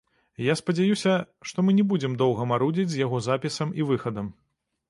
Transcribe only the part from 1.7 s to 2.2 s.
не будзем